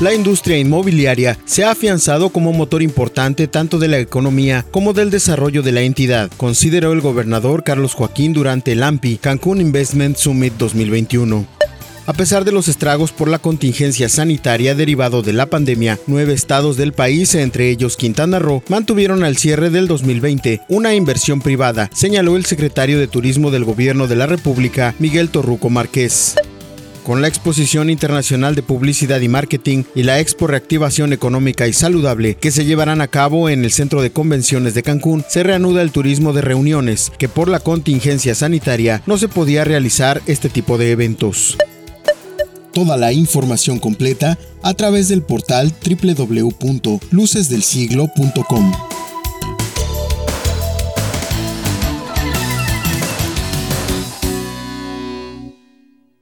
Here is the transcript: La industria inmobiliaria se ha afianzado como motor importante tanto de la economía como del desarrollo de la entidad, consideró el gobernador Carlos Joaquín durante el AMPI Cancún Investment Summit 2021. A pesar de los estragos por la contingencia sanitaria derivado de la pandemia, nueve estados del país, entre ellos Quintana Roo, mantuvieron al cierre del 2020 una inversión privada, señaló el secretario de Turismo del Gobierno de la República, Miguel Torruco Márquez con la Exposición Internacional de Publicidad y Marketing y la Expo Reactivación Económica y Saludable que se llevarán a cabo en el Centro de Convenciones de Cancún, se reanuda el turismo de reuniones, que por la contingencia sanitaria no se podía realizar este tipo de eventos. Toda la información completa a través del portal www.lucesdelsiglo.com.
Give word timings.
La 0.00 0.14
industria 0.14 0.56
inmobiliaria 0.58 1.36
se 1.44 1.64
ha 1.64 1.72
afianzado 1.72 2.28
como 2.30 2.52
motor 2.52 2.82
importante 2.82 3.48
tanto 3.48 3.80
de 3.80 3.88
la 3.88 3.98
economía 3.98 4.64
como 4.70 4.92
del 4.92 5.10
desarrollo 5.10 5.62
de 5.62 5.72
la 5.72 5.80
entidad, 5.80 6.30
consideró 6.36 6.92
el 6.92 7.00
gobernador 7.00 7.64
Carlos 7.64 7.94
Joaquín 7.94 8.32
durante 8.32 8.72
el 8.72 8.84
AMPI 8.84 9.18
Cancún 9.18 9.60
Investment 9.60 10.16
Summit 10.16 10.54
2021. 10.56 11.57
A 12.08 12.14
pesar 12.14 12.46
de 12.46 12.52
los 12.52 12.68
estragos 12.68 13.12
por 13.12 13.28
la 13.28 13.38
contingencia 13.38 14.08
sanitaria 14.08 14.74
derivado 14.74 15.20
de 15.20 15.34
la 15.34 15.44
pandemia, 15.44 15.98
nueve 16.06 16.32
estados 16.32 16.78
del 16.78 16.94
país, 16.94 17.34
entre 17.34 17.68
ellos 17.68 17.98
Quintana 17.98 18.38
Roo, 18.38 18.62
mantuvieron 18.68 19.24
al 19.24 19.36
cierre 19.36 19.68
del 19.68 19.86
2020 19.88 20.62
una 20.68 20.94
inversión 20.94 21.42
privada, 21.42 21.90
señaló 21.92 22.38
el 22.38 22.46
secretario 22.46 22.98
de 22.98 23.08
Turismo 23.08 23.50
del 23.50 23.66
Gobierno 23.66 24.06
de 24.06 24.16
la 24.16 24.24
República, 24.24 24.94
Miguel 24.98 25.28
Torruco 25.28 25.68
Márquez 25.68 26.36
con 27.04 27.22
la 27.22 27.28
Exposición 27.28 27.88
Internacional 27.88 28.54
de 28.54 28.62
Publicidad 28.62 29.20
y 29.20 29.28
Marketing 29.28 29.84
y 29.94 30.02
la 30.02 30.20
Expo 30.20 30.46
Reactivación 30.46 31.14
Económica 31.14 31.66
y 31.66 31.72
Saludable 31.72 32.34
que 32.34 32.50
se 32.50 32.66
llevarán 32.66 33.02
a 33.02 33.08
cabo 33.08 33.48
en 33.48 33.64
el 33.64 33.72
Centro 33.72 34.02
de 34.02 34.12
Convenciones 34.12 34.74
de 34.74 34.82
Cancún, 34.82 35.24
se 35.26 35.42
reanuda 35.42 35.80
el 35.80 35.90
turismo 35.90 36.34
de 36.34 36.42
reuniones, 36.42 37.10
que 37.18 37.28
por 37.28 37.48
la 37.48 37.60
contingencia 37.60 38.34
sanitaria 38.34 39.02
no 39.06 39.16
se 39.16 39.28
podía 39.28 39.64
realizar 39.64 40.20
este 40.26 40.50
tipo 40.50 40.76
de 40.76 40.90
eventos. 40.90 41.56
Toda 42.72 42.96
la 42.96 43.12
información 43.12 43.78
completa 43.78 44.38
a 44.62 44.74
través 44.74 45.08
del 45.08 45.22
portal 45.22 45.72
www.lucesdelsiglo.com. 45.84 48.72